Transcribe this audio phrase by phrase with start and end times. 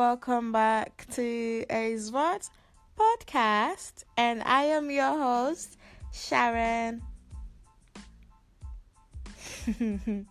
[0.00, 2.48] welcome back to a Zwart
[2.98, 5.76] podcast, and I am your host,
[6.10, 7.02] Sharon.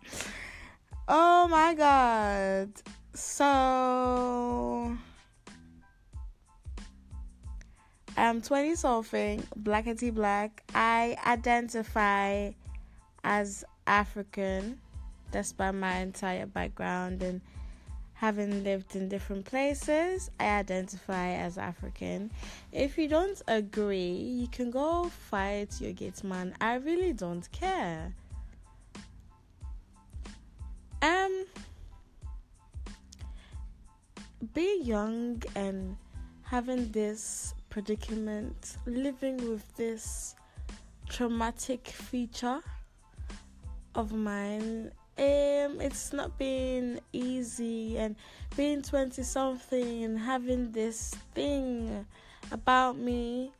[1.08, 2.72] oh my god.
[3.14, 4.98] So
[8.18, 10.64] I'm 20 something, blackety black.
[10.74, 12.54] I identify
[13.24, 14.82] as African
[15.32, 17.40] despite my entire background and
[18.20, 22.30] having lived in different places, I identify as African.
[22.74, 26.54] If you don't agree, you can go fight your gate man.
[26.60, 28.14] I really don't care.
[31.02, 31.46] Um
[34.54, 35.96] being young and
[36.44, 40.36] having this predicament, living with this
[41.08, 42.60] traumatic feature
[43.96, 48.16] of mine um it's not been easy and
[48.56, 52.06] being 20 something and having this thing
[52.52, 53.52] about me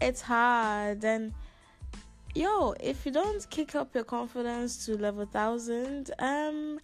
[0.00, 1.04] it's hard.
[1.04, 1.34] And
[2.34, 6.78] yo if you don't kick up your confidence to level 1000 um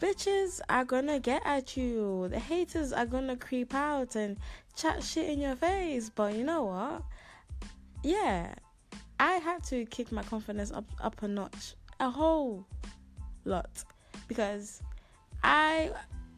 [0.00, 2.28] bitches are gonna get at you.
[2.28, 4.36] The haters are gonna creep out and
[4.76, 6.10] chat shit in your face.
[6.10, 7.02] But you know what?
[8.04, 8.54] Yeah
[9.20, 11.74] i had to kick my confidence up up a notch.
[12.00, 12.66] A whole
[13.44, 13.70] lot
[14.28, 14.82] because
[15.42, 15.90] I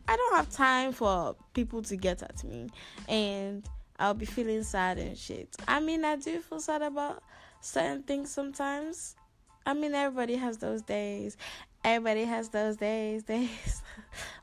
[0.07, 2.69] I don't have time for people to get at me
[3.09, 3.65] and
[3.99, 5.55] I'll be feeling sad and shit.
[5.69, 7.23] I mean, I do feel sad about
[7.61, 9.17] certain things sometimes.
[9.65, 11.37] I mean, everybody has those days.
[11.85, 13.23] Everybody has those days.
[13.35, 13.83] Days.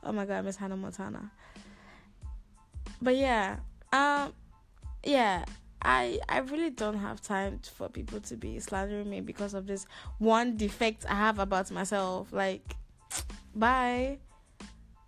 [0.03, 1.31] oh my god, miss Hannah Montana.
[3.01, 3.57] But yeah,
[3.91, 4.33] um,
[5.03, 5.43] yeah,
[5.83, 9.85] I I really don't have time for people to be slandering me because of this
[10.19, 12.31] one defect I have about myself.
[12.31, 12.75] Like,
[13.55, 14.19] bye.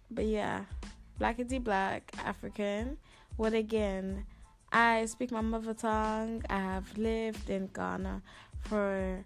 [0.10, 0.66] But yeah,
[1.20, 2.98] blackety black African.
[3.38, 4.26] What again?
[4.72, 6.44] I speak my mother tongue.
[6.50, 8.22] I have lived in Ghana
[8.62, 9.24] for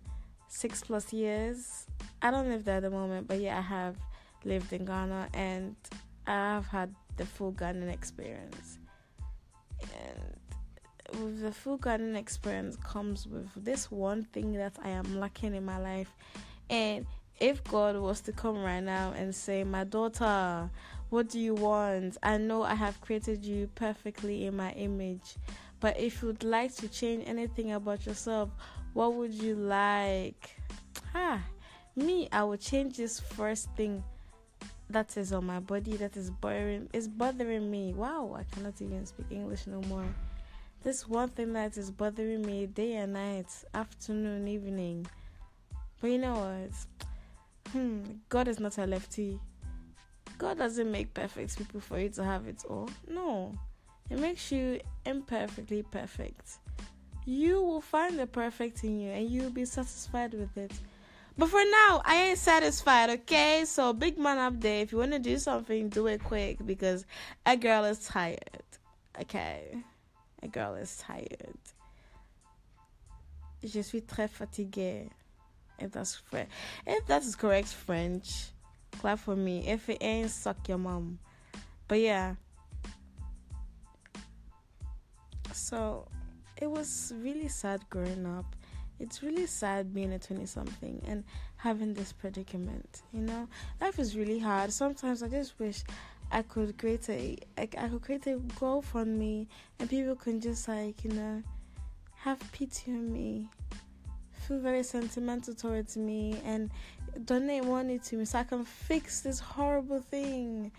[0.50, 1.88] six plus years.
[2.21, 3.95] I don't live there at the moment, but yeah, I have
[4.44, 5.75] lived in Ghana and
[6.25, 8.79] I have had the full Ghanaian experience.
[11.17, 15.66] With the full Ghanaian experience comes with this one thing that I am lacking in
[15.66, 16.16] my life.
[16.69, 17.07] And
[17.39, 20.69] if God was to come right now and say, My daughter,
[21.09, 22.17] what do you want?
[22.22, 25.35] I know I have created you perfectly in my image.
[25.79, 28.50] But if you'd like to change anything about yourself,
[28.94, 30.56] what would you like?
[31.16, 31.41] Ah,
[31.95, 34.03] me, I would change this first thing
[34.89, 37.94] that is on my body that is bothering is bothering me.
[37.94, 40.06] Wow, I cannot even speak English no more.
[40.83, 45.07] This one thing that is bothering me day and night, afternoon, evening.
[45.99, 47.71] But you know what?
[47.71, 49.39] Hmm, God is not a lefty.
[50.38, 52.89] God doesn't make perfect people for you to have it all.
[53.07, 53.53] No.
[54.07, 56.59] He makes you imperfectly perfect.
[57.25, 60.71] You will find the perfect in you and you'll be satisfied with it.
[61.38, 63.63] But for now, I ain't satisfied, okay?
[63.65, 67.05] So, big man up there, if you want to do something, do it quick because
[67.45, 68.63] a girl is tired,
[69.21, 69.83] okay?
[70.43, 71.57] A girl is tired.
[73.63, 75.09] Je suis très fatiguée.
[75.79, 76.49] If that's French,
[76.85, 78.51] if that is correct French,
[78.99, 79.67] clap for me.
[79.67, 81.19] If it ain't, suck your mom.
[81.87, 82.35] But yeah.
[85.53, 86.07] So
[86.59, 88.55] it was really sad growing up.
[88.99, 91.23] It's really sad being a 20 something and
[91.57, 93.03] having this predicament.
[93.13, 93.47] You know,
[93.79, 94.73] life is really hard.
[94.73, 95.83] Sometimes I just wish
[96.31, 99.47] I could create a like I could create a GoFundMe
[99.79, 101.43] and people can just like you know
[102.17, 103.49] have pity on me,
[104.47, 106.69] feel very sentimental towards me, and
[107.25, 110.71] donate money to me so I can fix this horrible thing.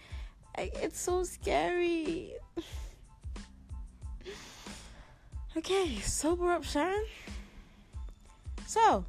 [0.56, 2.32] I, it's so scary.
[5.56, 7.04] okay, sober up, Sharon.
[8.66, 9.04] So,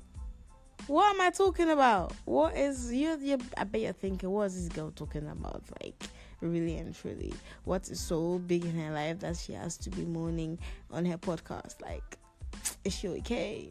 [0.87, 2.13] what am I talking about?
[2.25, 3.17] What is you?
[3.19, 5.63] you I bet you're thinking, what is this girl talking about?
[5.81, 6.03] Like
[6.41, 7.33] really and truly
[7.65, 10.57] what is so big in her life that she has to be moaning
[10.91, 11.81] on her podcast?
[11.81, 12.17] Like
[12.83, 13.69] is she okay?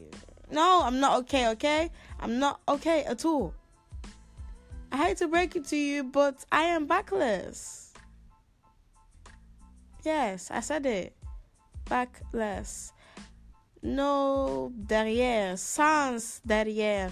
[0.51, 1.91] No i'm not okay okay?
[2.21, 3.55] I'm not okay at all.
[4.91, 7.93] I hate to break it to you but i am backless.
[10.05, 11.15] Yes i said it.
[11.89, 12.93] Backless.
[13.83, 17.11] No derrière sans derrière.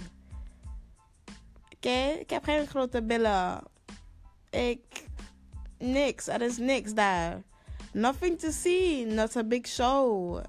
[1.73, 3.63] Ok qu'après une grote bella
[4.51, 4.96] ik
[5.81, 7.43] Niks, that is Niks there.
[7.93, 10.43] Nothing to see, not a big show.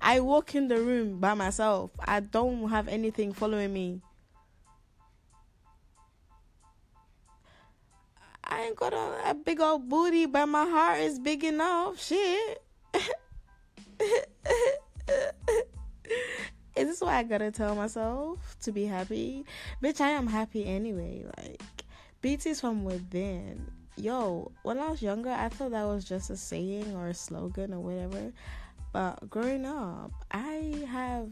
[0.00, 1.90] I walk in the room by myself.
[2.00, 4.00] I don't have anything following me.
[8.44, 12.02] I I ain't got a, a big old booty, but my heart is big enough.
[12.02, 12.62] Shit.
[16.76, 19.44] is this why I gotta tell myself to be happy?
[19.82, 21.24] Bitch, I am happy anyway.
[21.38, 21.62] Like,
[22.20, 23.81] beauty's from within.
[23.96, 27.74] Yo, when I was younger, I thought that was just a saying or a slogan
[27.74, 28.32] or whatever.
[28.92, 31.30] But growing up, I have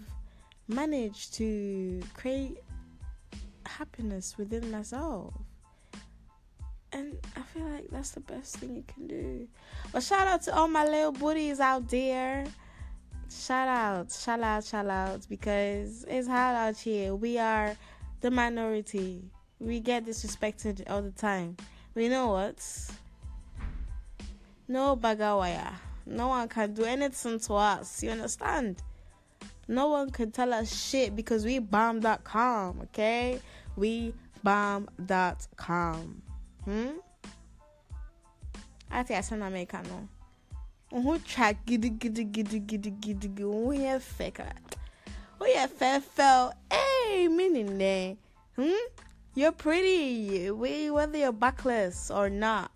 [0.68, 2.58] managed to create
[3.66, 5.34] happiness within myself.
[6.92, 9.48] And I feel like that's the best thing you can do.
[9.92, 12.46] But shout out to all my little booties out there
[13.30, 17.14] shout out, shout out, shout out, because it's hard out here.
[17.14, 17.76] We are
[18.20, 19.22] the minority.
[19.58, 21.56] We get disrespected all the time.
[21.94, 22.58] But you know what?
[24.68, 25.72] No bagawaya.
[26.06, 28.02] No one can do anything to us.
[28.02, 28.82] You understand?
[29.68, 33.40] No one can tell us shit because we bomb.com, okay?
[33.76, 36.22] We bomb.com.
[36.64, 36.90] Hmm?
[38.90, 40.08] I think I said Americano
[40.92, 44.50] ho twa gidigidigidigidigidi ho yɛ fɛ kra
[45.38, 48.16] ho yɛ fɛ fɛw hey meaning ne
[48.56, 48.86] hmm
[49.40, 50.50] you're pretty.
[50.50, 52.70] Whether you're backless or not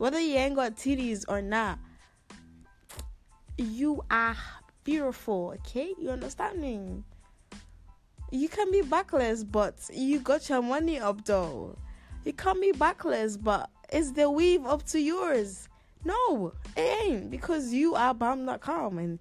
[0.00, 1.78] whether you ain't got titties or not
[3.58, 4.34] you are
[4.82, 5.92] beautiful okay?
[5.98, 7.04] You understand me
[8.30, 11.76] you can be backless but you got your money up though.
[12.24, 15.68] You can't be backless but is the weave up to yours.
[16.02, 19.18] No, it ain't because you are bomb.com and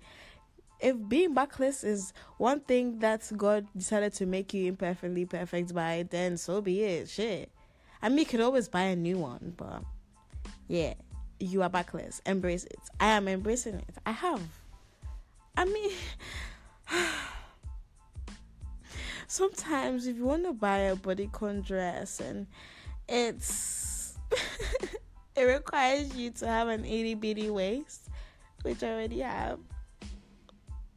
[0.79, 6.05] if being backless is one thing that God decided to make you imperfectly perfect by,
[6.09, 7.09] then so be it.
[7.09, 7.51] Shit.
[8.01, 9.83] I mean, you can always buy a new one, but
[10.67, 10.93] yeah,
[11.39, 12.21] you are backless.
[12.25, 12.79] Embrace it.
[12.99, 13.95] I am embracing it.
[14.05, 14.41] I have.
[15.57, 15.91] I mean,
[19.27, 22.47] sometimes if you want to buy a bodycon dress and
[23.09, 24.17] it's
[25.35, 28.09] it requires you to have an itty bitty waist,
[28.61, 29.59] which I already have.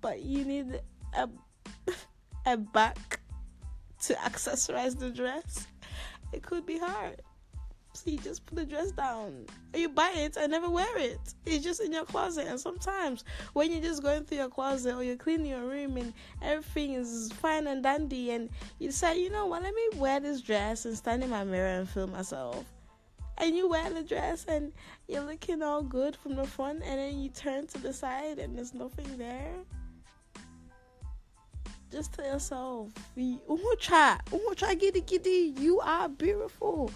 [0.03, 0.83] But you need
[1.17, 1.29] a
[2.47, 3.21] a back
[4.03, 5.67] to accessorize the dress.
[6.33, 7.23] It could be hard.
[7.95, 9.47] So you just put the dress down.
[9.75, 11.21] You buy it and never wear it.
[11.45, 12.47] It's just in your closet.
[12.49, 13.23] And sometimes
[13.53, 17.31] when you're just going through your closet or you're cleaning your room and everything is
[17.35, 20.97] fine and dandy and you decide, you know what, let me wear this dress and
[20.97, 22.65] stand in my mirror and feel myself
[23.39, 24.73] and you wear the dress and
[25.09, 28.57] you're looking all good from the front and then you turn to the side and
[28.57, 29.55] there's nothing there
[31.93, 32.89] just tell yourself
[33.81, 34.19] try
[34.57, 36.91] try giddy giddy you are beautiful.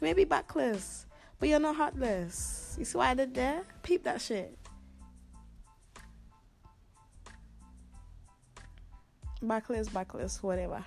[0.00, 1.06] Maybe backless
[1.38, 2.76] but you're not heartless.
[2.78, 3.62] You see what i did there?
[3.82, 4.56] Peep that shit.
[9.42, 10.82] Backless backless whatever.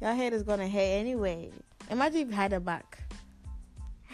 [0.00, 1.52] Your head is gonna hurt anyway.
[1.90, 2.98] Imagine if you had a back.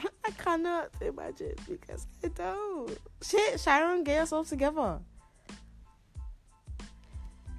[0.24, 2.98] I cannot imagine because I don't.
[3.22, 5.00] Shit, Sharon, get yourself together.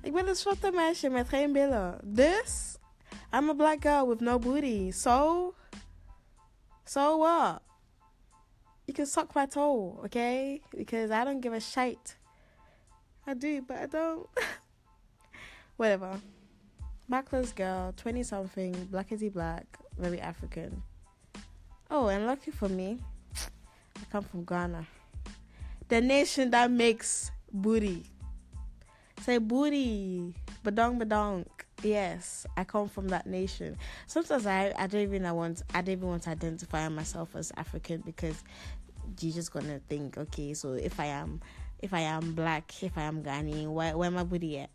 [0.07, 1.99] Ik ben een zwarte meisje met geen billen.
[2.03, 2.77] Dus,
[3.33, 4.91] I'm a black girl with no booty.
[4.91, 5.53] So,
[6.83, 7.61] so what?
[8.85, 10.61] You can suck my toe, okay?
[10.69, 12.17] Because I don't give a shit.
[13.27, 14.27] I do, but I don't.
[15.75, 16.21] Whatever.
[17.09, 19.65] Backless girl, 20 something, blackety black,
[19.97, 20.83] very African.
[21.91, 22.97] Oh, and lucky for me,
[23.35, 24.87] I come from Ghana.
[25.89, 28.05] The nation that makes booty.
[29.27, 30.33] Say booty.
[30.63, 31.45] Badong badong.
[31.83, 33.75] Yes, I come from that nation.
[34.05, 37.51] Sometimes I, I don't even I want I don't even want to identify myself as
[37.57, 38.41] African because
[39.19, 41.41] you're just gonna think, okay, so if I am
[41.81, 44.69] if I am black, if I am Ghanaian, where where my booty at?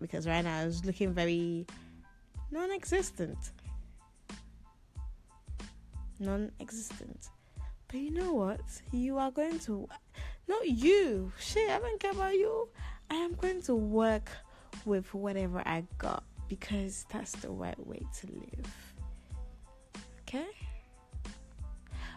[0.00, 1.66] Because right now it's looking very
[2.50, 3.36] non existent
[6.18, 7.28] non existent.
[7.88, 8.62] But you know what?
[8.92, 9.86] You are going to,
[10.48, 12.70] not you, shit, I don't care about you.
[13.12, 14.30] I am going to work
[14.86, 18.94] with whatever I got because that's the right way to live.
[20.22, 20.46] Okay?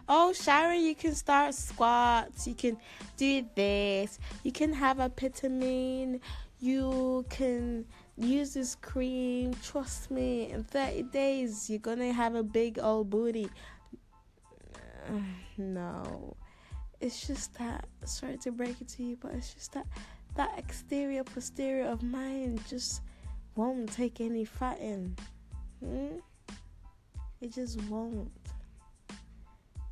[0.08, 2.46] Oh, Sharon, you can start squats.
[2.46, 2.78] You can
[3.18, 4.18] do this.
[4.42, 6.22] You can have a vitamin.
[6.60, 7.84] You can
[8.16, 9.52] use this cream.
[9.62, 13.50] Trust me, in 30 days, you're gonna have a big old booty.
[15.58, 16.36] no.
[17.02, 19.84] It's just that sorry to break it to you, but it's just that
[20.36, 23.02] that exterior posterior of mine just
[23.54, 25.16] won't take any fighting.
[25.84, 26.18] Hmm?
[27.40, 28.30] It just won't.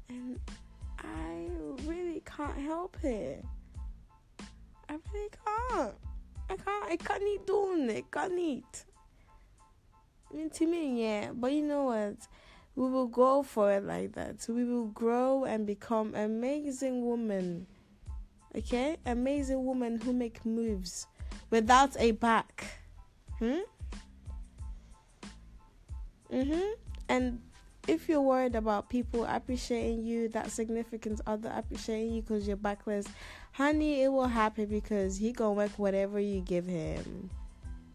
[0.08, 0.38] And
[0.98, 1.48] I
[1.86, 3.44] really can't help it.
[4.88, 5.94] I really can't.
[6.50, 8.10] I can't I can't eat doing it.
[8.10, 8.84] Can't eat.
[10.30, 11.30] I mean to me, yeah.
[11.32, 12.16] But you know what?
[12.76, 14.44] we will go for it like that.
[14.48, 17.66] We will grow and become amazing women.
[18.56, 18.96] Okay?
[19.06, 21.06] Amazing women who make moves
[21.50, 22.64] without a back.
[23.38, 23.60] Hmm?
[26.32, 26.72] Mm-hmm.
[27.08, 27.40] And
[27.86, 33.06] if you're worried about people appreciating you, that significant other appreciating you because you're backless,
[33.52, 37.30] honey, it will happen because he gonna work whatever you give him.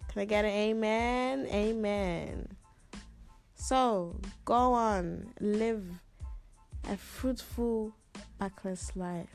[0.09, 1.47] Can I get an amen?
[1.51, 2.47] Amen.
[3.55, 5.85] So go on, live
[6.89, 7.93] a fruitful,
[8.39, 9.27] backless life.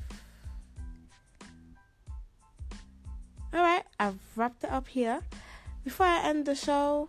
[3.54, 5.20] All right, I've wrapped it up here.
[5.84, 7.08] Before I end the show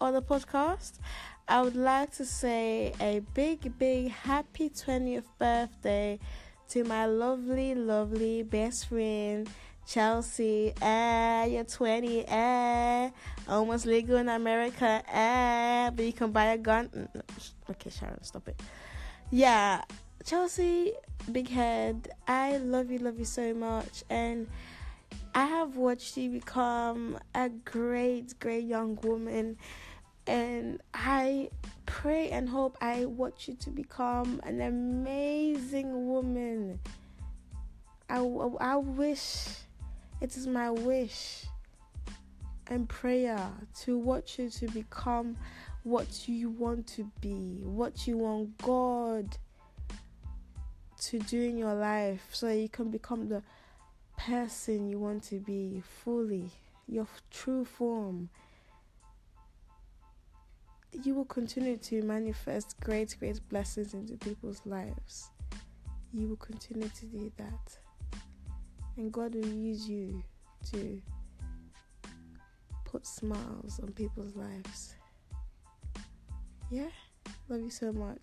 [0.00, 0.98] or the podcast,
[1.46, 6.18] I would like to say a big, big happy 20th birthday
[6.70, 9.48] to my lovely, lovely best friend.
[9.86, 13.10] Chelsea, eh, you're 20, eh,
[13.48, 17.08] almost legal in America, eh, but you can buy a gun.
[17.70, 18.60] Okay, Sharon, stop it.
[19.30, 19.82] Yeah,
[20.24, 20.94] Chelsea,
[21.30, 24.48] big head, I love you, love you so much, and
[25.36, 29.56] I have watched you become a great, great young woman,
[30.28, 31.50] and I
[31.86, 36.78] pray and hope I watch you to become an amazing woman.
[38.08, 38.18] I,
[38.60, 39.48] I wish
[40.20, 41.46] it is my wish
[42.68, 43.50] and prayer
[43.80, 45.36] to watch you to become
[45.82, 49.36] what you want to be, what you want God
[51.00, 53.42] to do in your life so you can become the
[54.16, 56.50] person you want to be fully,
[56.86, 58.28] your true form.
[61.02, 65.30] You will continue to manifest great, great blessings into people's lives.
[66.12, 67.78] You will continue to do that
[68.96, 70.22] and God will use you
[70.72, 71.00] to
[72.84, 74.94] put smiles on people's lives.
[76.70, 76.90] Yeah,
[77.48, 78.20] love you so much.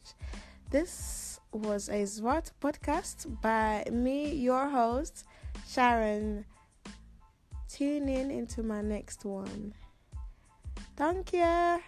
[0.69, 5.25] This was a Zwart podcast by me, your host,
[5.73, 6.43] Sharon.
[7.69, 9.73] Tune in into my next one.
[10.97, 11.81] Thank you.